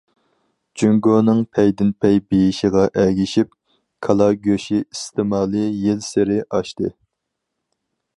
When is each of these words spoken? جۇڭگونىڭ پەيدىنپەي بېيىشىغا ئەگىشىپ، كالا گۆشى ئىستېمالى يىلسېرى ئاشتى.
جۇڭگونىڭ 0.81 1.41
پەيدىنپەي 1.57 2.15
بېيىشىغا 2.33 2.85
ئەگىشىپ، 3.01 3.53
كالا 4.07 4.29
گۆشى 4.47 4.81
ئىستېمالى 4.87 5.67
يىلسېرى 5.83 6.39
ئاشتى. 6.49 6.91